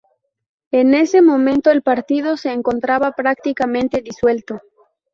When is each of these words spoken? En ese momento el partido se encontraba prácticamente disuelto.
En 0.71 0.95
ese 0.95 1.21
momento 1.21 1.69
el 1.69 1.83
partido 1.83 2.35
se 2.35 2.51
encontraba 2.51 3.11
prácticamente 3.11 4.01
disuelto. 4.01 4.59